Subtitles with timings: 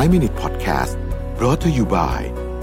[0.00, 0.96] 5 Minute Podcast
[1.38, 2.20] brought to you by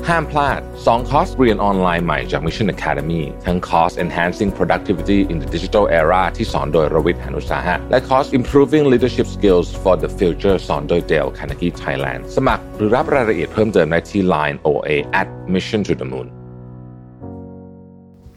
[0.08, 8.86] ห้ามพลาด 2 คอร์สเรียนออนไลน์ใหม่จาก Mission Academy ทั้งคอร์ส Enhancing Productivity in the Digital Era ที่สอนโดยรวิทย์หานุสาหะ และคอร์ส Improving
[8.94, 14.89] Leadership Skills for the Future สอนโดย Dale Carnegie Thailand สมัครหรือรับรายละเอียดเพิ่มเติมได้ที่ Line OA
[15.21, 16.27] at Mission to the Moon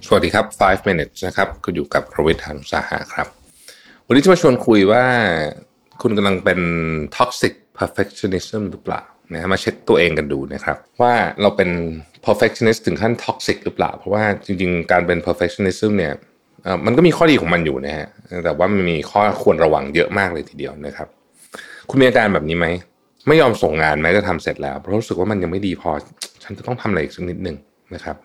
[0.07, 3.27] สวัสดีครับ 5 minutes นะครับคุณอยู่กับรวิทย์หานุสาหะครับ
[4.07, 5.05] วันนี้จะมาชวนคุยว่า
[6.03, 6.61] คุณกำลังเป็น
[7.19, 11.71] toxic perfectionism หรือเปล่านะมาเช็คตัวเองกันดูนะครับ ว่าเราเป็น
[12.27, 16.13] perfectionist ถึงขั้น toxic หรือเปล่า เพราะว่าจริงๆ การเป็น perfectionism เนี่ย
[16.87, 18.09] มันก็มีข้อดีของมันอยู่นะฮะ
[18.45, 21.09] แต่ว่ามันมีข้อควรระวังเยอะมากเลยทีเดียวนะครับ
[21.89, 22.67] คุณมีอาการแบบนี้ไหม
[23.29, 25.91] ไม่ยอมส่งงานแม้จะทำเสร็จแล้ว เพราะรู้สึกว่ามันยังไม่ดีพอ
[26.43, 27.57] ฉันจะต้องทำอะไรอีกสักนิดหนึ่ง
[27.95, 28.17] นะครับ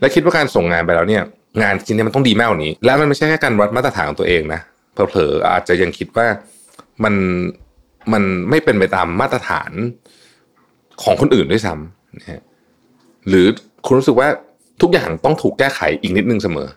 [0.00, 1.22] และคิดว่าการส่งงานไปแล้วเนี่ย
[1.62, 4.60] งานชิ้นนี้มันต้องดีมากกว่านี้ และมันไม่ใช่แค่การวัดมาตรฐานของตัวเองนะ
[4.92, 6.26] เผลอๆอาจจะยังคิดว่า
[7.04, 7.14] มัน
[8.12, 9.70] มันไม่เป็นไปตามมาตรฐาน
[11.02, 12.42] ของคนอื่นด้วยซ้ำนะฮะ
[13.28, 13.46] หรือ
[13.86, 14.28] คุณรู้สึกว่า
[14.82, 16.68] ทุกอย่างต้องถูกแก้ไขอีกนิดนึงเสมอ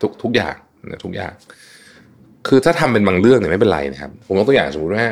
[0.00, 0.54] ทุกทุกอย่าง
[0.90, 1.32] นะทุกอย่าง
[2.46, 5.06] คือถ้าทำเป็นบางเรื่องเนี่ยไม่เป็นไรนะครับ ผมยกตัวอย่างสมมติว่า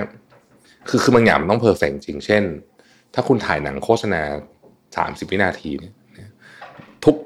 [0.89, 2.43] คือคือบางอย่างมันต้องเพอร์เฟกจริงเช่น
[3.15, 4.21] ถ้าคุณถ่ายหนังโฆษณา
[4.97, 5.95] สามสิบวินาทีเนี่ย
[7.05, 7.17] ทุก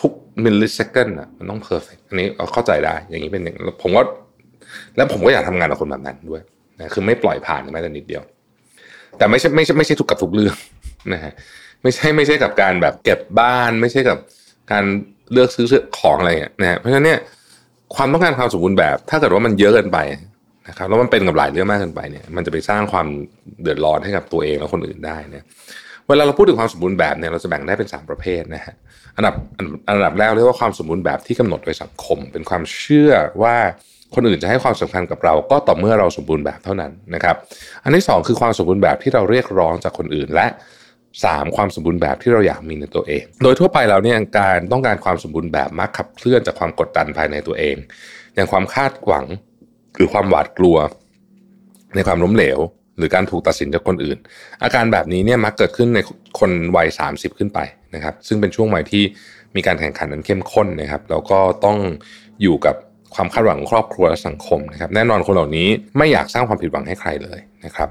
[0.00, 0.12] ทุก
[0.44, 4.02] มิลลิเซคันอะมันต้องเพอร์เฟกอันนี้เข้าใจได้ อย่างนี้เป็นอย่างผมก็
[4.96, 6.42] แล้วผมก็อยากทำงานกับคนแบบนั้นด้วย
[6.82, 8.22] นะคือไม่ปล่อยผ่านแม้แต่นิดเดียว
[9.18, 10.54] แต่ไม่ใช่ไม่ใช่ไม่ใช่ทุกกับทุกเรื่อง
[11.12, 11.32] นะฮะ
[11.82, 14.18] ไม่ใช่ไม่ใช่กับการแบบเก็บบ้านไม่ใช่กับ
[14.72, 14.84] การ
[15.32, 15.66] เลือกซื้อ
[15.98, 17.18] ของอะไรเงี้ยนะฮะเพราะฉะนั้นเนี่ย
[17.94, 19.98] ความต้องการความสมบูรณ์แบบ ถ้าเกิดว่ามันเยอะเกินไป
[20.68, 23.06] นะครับแล้วมันเป็นกับหลายเรื่องมากเกินไปเนี่ย มันจะไปสร้างความ
[23.62, 25.44] เดือดร้อนให้กับตัวเองและคนอื่นได้เนี่ย
[26.08, 28.74] เวลาเราพูดถึงความสมบูรณ์แบบเนี่ยเราจะแบ่งได้เป็น 3 ประเภทนะฮะ
[29.16, 29.34] อันดับ
[29.88, 33.56] อันดับแรกเรียกว่าความสมบูรณ์แบบที่กำหนดโดยสังคม เป็นความเชื่อว่า
[34.14, 37.36] คนอื่นจะให้ความสำคัญกับเราก็ต่อเมื่อเราสมบูรณ์แบบเท่านั้นนะครับ
[37.84, 40.46] อันที่ 2 คือความสมบูรณ์แบบที่เราเรียกร้องจากคนอื่นและ
[41.02, 41.56] 3.
[41.56, 47.76] ความสมบูรณ์แบบที่เราอยากมีในตัวเอง โดยทั่วไปเราเนี่ยการต้องการความสมบูรณ์แบบมักขับเคลื่อนจากความกดดันภายในตัวเอง
[48.34, 49.24] อย่างความคาดหวัง
[49.96, 50.76] หรือความหวาดกลัว
[51.94, 52.58] ในความล้มเหลว
[52.98, 54.18] หรือการถูกตัดสินจากคนอื่น
[54.62, 55.98] อาการแบบนี้เนี่ยมักเกิดขึ้นใน
[56.38, 57.58] คนวัย 30 ขึ้นไป
[57.94, 59.04] นะครับ ซึ่งเป็นช่วงวัยที่
[59.56, 61.78] มีการแข่งขันนั้นเข้มข้นนะครับแล้วก็ต้อง
[62.42, 62.76] อยู่กับ
[63.14, 65.68] ความคาดหวังของครอบครัวและสังคมนะครับแน่นอนคนเหล่านี้
[65.98, 67.88] ไม่อยากสร้างความผิดหวังให้ใครเลยนะครับ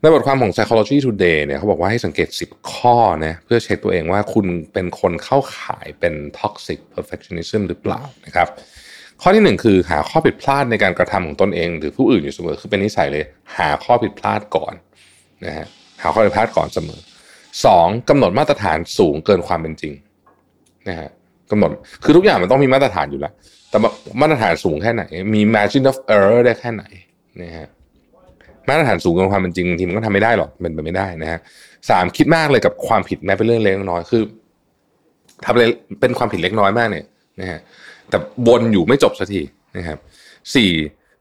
[0.00, 8.48] ในบทความของ Psychology Today เนี่ยเขาบอกว่าให้สังเกต 10 ข้อนะเพื่อเช็คตัวเองว่าคุณเป็นคนเข้าข่ายเป็น toxic perfectionism หรือเปล่านะครับ
[9.22, 13.24] ข้อที่หนึ่งคือหาข้อผิดพลาดในการกระทำของตนเอง หรือผู้อื่นอยู่เสมอคือเป็นนิสัยเลย
[13.56, 14.74] หาข้อผิดพลาดก่อน
[15.44, 15.66] นะฮะ
[16.02, 17.00] หาข้อผิดพลาดก่อนเสมอ
[17.64, 19.94] สองกำหนดมาตรฐานสูงเกินความเป็นจริง
[20.88, 21.10] นะฮะ
[21.50, 21.70] กำหนด
[22.04, 23.32] คือทุกอย่างมันต้องมีมาตรฐานอยู่แล้ว
[23.70, 23.78] แต่
[24.20, 25.02] มาตรฐานสูงแค่ไหน
[25.34, 26.84] มี margin of error ได้แค่ไหน
[27.42, 27.68] นะฮะ
[28.68, 31.38] มาตรฐานสูงกับความเป็นจริงทีมันก็ทำไม่ได้หรอกเป็นไปไม่ได้นะฮะ
[31.90, 34.22] สามคิดมากเลยกับความผิดแม้เป็นเรื่องเล็กน้อยคือ
[35.44, 35.64] ทำอะไร
[36.00, 37.06] เป็นความผิดเล็กน้อยมากเนี่ย
[37.40, 37.60] นะฮะ
[38.10, 39.40] แต่บนอยู่ไม่จบสักที
[39.76, 39.98] นะครับ
[40.54, 40.70] สี่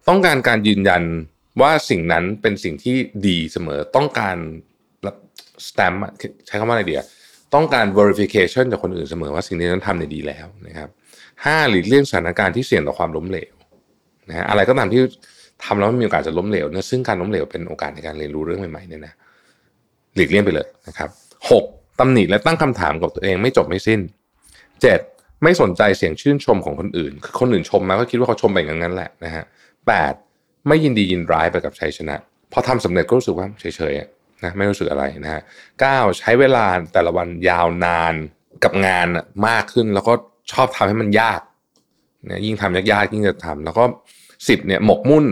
[0.08, 1.04] ต้องการการยืนยัน
[1.62, 2.96] ว่าสิ่งนั้นเป็นสิ่งที่
[3.28, 4.38] ดีเสมอต้องการ
[5.68, 5.94] สแตม
[6.48, 7.04] ใช้คำว่าอะไรเดีย
[7.56, 10.90] ต้องการ verification จากคนอื่นเสมอว่าสิ่งนี้นั้นทำในดีแล้วนะครับ
[11.46, 13.54] ห้าหลีกเลี่ยงสถานการณ์ที่เสี่ยงต่อความล้มเหลว
[14.30, 15.02] นะฮะอะไรก็ตามที่
[15.64, 19.14] ทำแล้วมีโอกาสจะล้มเหลวเนี่ยซึ่งการล้มเหลวเป็นโอกาสในการเรียนรู้เรื่องใหม่ๆเนี่ยนะ
[20.16, 21.10] หลีกเลี่ยงไปเลยนะครับ
[21.50, 21.64] หก
[22.00, 24.00] ตำหนิและตั้งคำถามกับตัวเองไม่จบไม่สิ้น
[24.82, 25.00] เจ็ด
[25.44, 29.44] ไม่สนใจเสียงชื่นชมของคนอื่น คือคนอื่นชมมาก็คิดว่าเขาชมไปอย่างนั้นแหละนะฮะ
[29.88, 30.14] แปด
[30.68, 32.16] ไม่ยินดียินร้ายไปกับชัยชนะ
[32.52, 35.42] พอทำสำเร็จก็รู้สึกว่าเฉยๆ นะไม่รู้สึกอะไรนะฮะ
[35.80, 38.14] เก้าใช้เวลาแต่ละวันยาวนาน
[38.64, 39.08] กับงาน
[39.48, 40.14] มากขึ้น แล้วก็
[40.52, 41.42] ชอบทำให้มันยาก
[42.26, 43.84] เนี่ยยิ่งทำยากๆยิ่งจะทำแล้วก็
[44.48, 45.26] สิบเนี่ยหมกมุ่น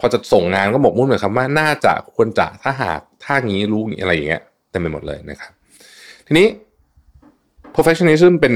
[0.00, 5.52] พอจะส่งงานก็หมกมุ่นเลยครับว่าน่าจะควรจะถ้าหากถ้างี้รู้อะไรอย่างเงี้ยเต็มไปหมดเลยนะครับ
[6.26, 6.46] ทีนี้
[7.74, 8.54] professionalism เป็น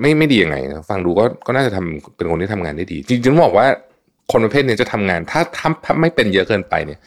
[0.00, 0.56] ไม่ไม่ดียังไง
[0.90, 3.66] ฟังดูก็ก็น่าจะทำเป็นคนที่ทำงานได้ดี จริงๆบอกว่า
[4.32, 7.00] คนประเภทนี้จะทำงาน ถ้าทำถ้าไม่เป็นเยอะเกินไปเนี่ย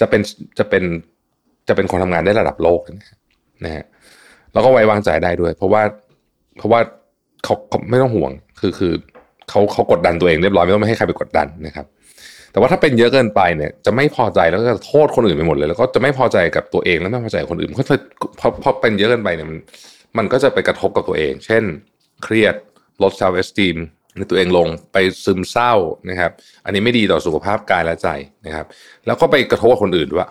[0.00, 0.20] จะเป็น
[0.58, 0.84] จะเป็น
[1.68, 2.80] จะเป็นคนทำงานได้ระดับโลก
[3.64, 3.84] นะฮะ
[4.52, 5.82] แล้วก็ไว้วางใจได้ด้วย เพราะว่า
[6.58, 6.80] เพราะว่า
[7.44, 7.54] เขา
[7.90, 8.30] ไม่ต้องห่วง
[8.60, 8.92] คือคือ
[9.50, 11.86] เขาเขากดดันตัวเองเรียบร้อยไม่ต้องไม่ให้ใครไปกดดันนะครับ
[12.52, 17.86] แต่ว่าถ้าเป็นเยอะเกินไปเนี่ย จะไม่พอใจแล้วก็จะโทษคนอื่นไปหมดเลย แล้วก็จะไม่พอใจกับตัวเองแล้วไม่พอใจคนอื่นเพราะ
[18.40, 19.58] พอพอเป็นเยอะเกินไปเนี่ยมัน
[20.18, 21.62] มันก็จะไปกระทบกับตัวเอง เช่น
[22.24, 22.54] เครียด
[23.02, 23.76] ลดเซลล์เอสตีม
[24.16, 25.72] ในตัวเองลงไปซึมเศร้า
[26.10, 26.32] นะครับ
[26.64, 28.08] อันนี้ไม่ดีต่อสุขภาพกายและใจ
[28.46, 28.66] นะครับ
[29.06, 30.28] แล้วก็ไปกระทบกับคนอื่นด้วย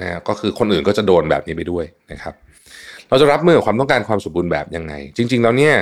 [0.00, 2.34] นะก็คือคนอื่นก็จะโดนแบบนี้ไปด้วยนะครับ
[3.08, 5.74] เราจะรับมือกับความต้องการความสมบูรณ์แบบยังไง จริง ๆ แล้วเนี่ย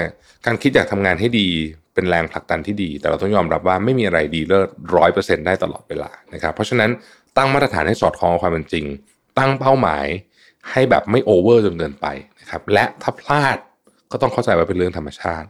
[0.46, 1.48] การคิดอยากทำงานให้ดี
[1.94, 6.90] เป็นแรงผลักดันที่ดี แต่เราต้องยอมรับว่าไม่มีอะไรดีเลิศร้อยเปอร์เซ็นต์ได้ตลอดเวลานะครับ เพราะฉะนั้น
[7.36, 8.84] ตั้งมาตรฐานให้สอดคล้องกับความเป็นจริง
[9.38, 10.06] ตั้งเป้าหมาย
[10.70, 12.06] ให้แบบไม่โอเวอร์จนเกินไป
[12.40, 13.56] นะครับ และถ้าพลาด
[14.12, 15.48] ก็ต้องเข้าใจว่าเป็นเรื่องธรรมชาติ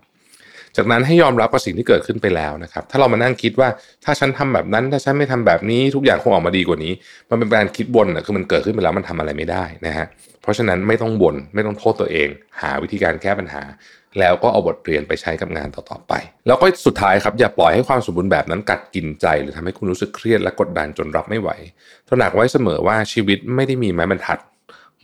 [0.76, 3.69] จากนั้นให้ยอมรับกับสิ่งที่เกิดขึ้นไปแล้วนะครับ ถ้าเรามานั่งคิดว่า
[4.05, 6.93] ถ้าฉันทำแบบนั้น ถ้าฉันไม่ทำแบบนี้ทุกอย่างคงออกมาดีกว่านี้
[7.31, 10.06] มันเป็นการคิดบนนะคือมันเกิดขึ้นไปแล้วมันทำอะไรไม่ได้นะฮะ
[10.43, 12.29] เพราะฉะนั้นไม่ต้องบน่นไม่ต้องโทษตัวเอง
[12.61, 13.62] หาวิธีการแก้ปัญหา
[14.21, 16.12] แล้วก็เอาบทเรียนไปใช้กับงานต่อๆไป
[16.47, 21.50] แล้วก็สุดท้ายครับอย่าปล่อยให้ความสมบูรณ์แบบนั้นกัดกินใจ หรือทำให้คุณรู้สึกเครียดและกดดันจนรับไม่ไหว
[22.09, 24.38] ตระหนักไว้เสมอว่าชีวิตไม่ได้มีไม้บรรทัด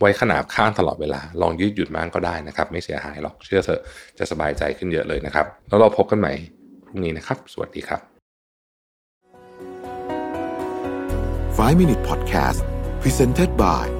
[0.00, 3.80] ไว้ขนาบข้างตลอดเวลา ลองยืดหยุ่นบ้างก็ได้นะครับ ไม่เสียหายหรอกเชื่อเถอะ
[4.18, 6.32] จะสบายใจขึ้นเยอะเลยนะครับ แล้วเราพบกันใหม่
[6.86, 8.00] พรุ่งนี้นะครับ สวัสดีครับ
[11.60, 12.60] 5 Minute Podcast
[13.02, 13.99] Presented by